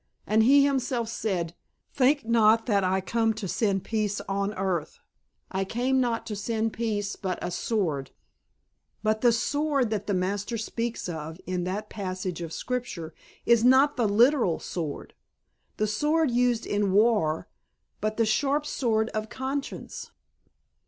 And 0.25 0.41
He 0.41 0.65
Himself 0.65 1.09
said 1.09 1.53
'Think 1.93 2.25
not 2.27 2.65
that 2.65 2.83
I 2.83 3.01
come 3.01 3.35
to 3.35 3.47
send 3.47 3.83
peace 3.83 4.19
on 4.21 4.51
earth; 4.55 4.97
I 5.51 5.63
came 5.63 6.01
not 6.01 6.25
to 6.25 6.35
send 6.35 6.73
peace, 6.73 7.15
but 7.15 7.37
a 7.39 7.51
sword.'" 7.51 8.09
"But 9.03 9.21
the 9.21 9.31
'sword' 9.31 9.91
that 9.91 10.07
the 10.07 10.15
Master 10.15 10.57
speaks 10.57 11.07
of 11.07 11.39
in 11.45 11.65
that 11.65 11.87
passage 11.87 12.41
of 12.41 12.51
Scripture 12.51 13.13
is 13.45 13.63
not 13.63 13.95
the 13.95 14.07
literal 14.09 14.57
sword, 14.57 15.13
the 15.77 15.85
sword 15.85 16.31
used 16.31 16.65
in 16.65 16.93
war, 16.93 17.47
but 17.99 18.17
the 18.17 18.25
sharp 18.25 18.65
sword 18.65 19.09
of 19.09 19.29
conscience. 19.29 20.09